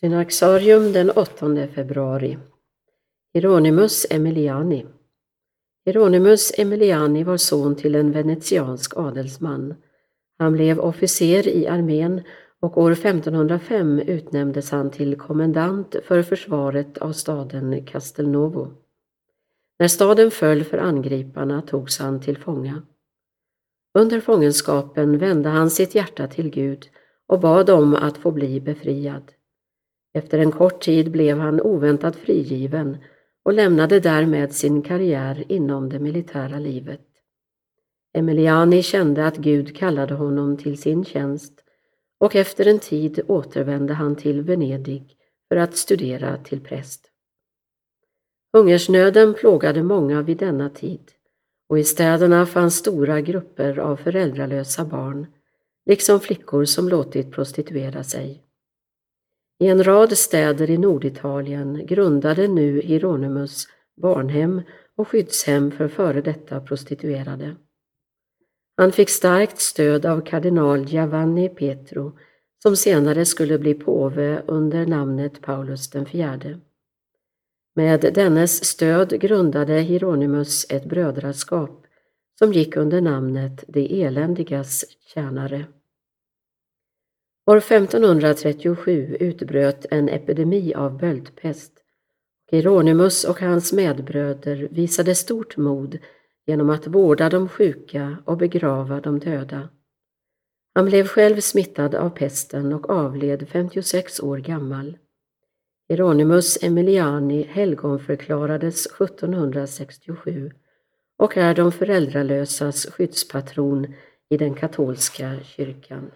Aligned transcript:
Synaxarium 0.00 0.92
den 0.92 1.10
8 1.10 1.68
februari. 1.74 2.38
Hieronymus 3.34 4.06
Emiliani. 4.10 4.86
Hieronymus 5.84 6.52
Emiliani 6.58 7.24
var 7.24 7.36
son 7.36 7.76
till 7.76 7.94
en 7.94 8.12
venetiansk 8.12 8.96
adelsman. 8.96 9.74
Han 10.38 10.52
blev 10.52 10.80
officer 10.80 11.48
i 11.48 11.66
armén 11.66 12.22
och 12.60 12.78
år 12.78 12.92
1505 12.92 13.98
utnämndes 13.98 14.70
han 14.70 14.90
till 14.90 15.16
kommendant 15.16 15.96
för 16.04 16.22
försvaret 16.22 16.98
av 16.98 17.12
staden 17.12 17.86
Castelnovo. 17.86 18.72
När 19.78 19.88
staden 19.88 20.30
föll 20.30 20.64
för 20.64 20.78
angriparna 20.78 21.62
togs 21.62 21.98
han 21.98 22.20
till 22.20 22.38
fånga. 22.38 22.82
Under 23.98 24.20
fångenskapen 24.20 25.18
vände 25.18 25.48
han 25.48 25.70
sitt 25.70 25.94
hjärta 25.94 26.26
till 26.26 26.50
Gud 26.50 26.88
och 27.26 27.40
bad 27.40 27.70
om 27.70 27.94
att 27.94 28.18
få 28.18 28.30
bli 28.30 28.60
befriad. 28.60 29.32
Efter 30.16 30.38
en 30.38 30.52
kort 30.52 30.80
tid 30.80 31.10
blev 31.10 31.38
han 31.38 31.60
oväntat 31.60 32.16
frigiven 32.16 32.96
och 33.44 33.52
lämnade 33.52 34.00
därmed 34.00 34.52
sin 34.52 34.82
karriär 34.82 35.44
inom 35.48 35.88
det 35.88 35.98
militära 35.98 36.58
livet. 36.58 37.06
Emiliani 38.14 38.82
kände 38.82 39.26
att 39.26 39.36
Gud 39.36 39.76
kallade 39.76 40.14
honom 40.14 40.56
till 40.56 40.78
sin 40.78 41.04
tjänst 41.04 41.52
och 42.20 42.36
efter 42.36 42.66
en 42.66 42.78
tid 42.78 43.20
återvände 43.28 43.94
han 43.94 44.16
till 44.16 44.42
Venedig 44.42 45.16
för 45.48 45.56
att 45.56 45.76
studera 45.76 46.36
till 46.36 46.60
präst. 46.60 47.10
Hungersnöden 48.52 49.34
plågade 49.34 49.82
många 49.82 50.22
vid 50.22 50.36
denna 50.36 50.70
tid 50.70 51.12
och 51.68 51.78
i 51.78 51.84
städerna 51.84 52.46
fanns 52.46 52.76
stora 52.76 53.20
grupper 53.20 53.78
av 53.78 53.96
föräldralösa 53.96 54.84
barn, 54.84 55.26
liksom 55.86 56.20
flickor 56.20 56.64
som 56.64 56.88
låtit 56.88 57.32
prostituera 57.32 58.04
sig. 58.04 58.45
I 59.58 59.68
en 59.68 59.84
rad 59.84 60.18
städer 60.18 60.70
i 60.70 60.78
Norditalien 60.78 61.86
grundade 61.86 62.48
nu 62.48 62.80
Hieronymus 62.80 63.68
barnhem 64.02 64.62
och 64.96 65.08
skyddshem 65.08 65.70
för 65.70 65.88
före 65.88 66.20
detta 66.20 66.60
prostituerade. 66.60 67.56
Han 68.76 68.92
fick 68.92 69.08
starkt 69.08 69.60
stöd 69.60 70.06
av 70.06 70.20
kardinal 70.20 70.84
Giovanni 70.84 71.48
Petro 71.48 72.18
som 72.62 72.76
senare 72.76 73.24
skulle 73.24 73.58
bli 73.58 73.74
påve 73.74 74.42
under 74.46 74.86
namnet 74.86 75.42
Paulus 75.42 75.90
den 75.90 76.06
fjärde. 76.06 76.60
Med 77.74 78.00
dennes 78.14 78.64
stöd 78.64 79.20
grundade 79.20 79.80
Hieronymus 79.80 80.66
ett 80.70 80.84
brödraskap 80.84 81.86
som 82.38 82.52
gick 82.52 82.76
under 82.76 83.00
namnet 83.00 83.64
De 83.68 84.02
eländigas 84.04 84.84
tjänare. 85.14 85.64
År 87.50 87.56
1537 87.56 89.16
utbröt 89.20 89.86
en 89.90 90.08
epidemi 90.08 90.74
av 90.74 90.98
böldpest. 90.98 91.72
Hieronymus 92.50 93.24
och 93.24 93.40
hans 93.40 93.72
medbröder 93.72 94.68
visade 94.70 95.14
stort 95.14 95.56
mod 95.56 95.98
genom 96.46 96.70
att 96.70 96.86
vårda 96.86 97.28
de 97.28 97.48
sjuka 97.48 98.16
och 98.24 98.36
begrava 98.36 99.00
de 99.00 99.18
döda. 99.18 99.68
Han 100.74 100.84
blev 100.84 101.06
själv 101.06 101.40
smittad 101.40 101.94
av 101.94 102.10
pesten 102.10 102.72
och 102.72 102.90
avled 102.90 103.48
56 103.48 104.20
år 104.20 104.38
gammal. 104.38 104.98
Hieronymus 105.88 106.62
Emiliani 106.62 107.42
helgonförklarades 107.42 108.86
1767 108.86 110.50
och 111.16 111.36
är 111.36 111.54
de 111.54 111.72
föräldralösas 111.72 112.86
skyddspatron 112.86 113.94
i 114.28 114.36
den 114.36 114.54
katolska 114.54 115.36
kyrkan. 115.44 116.10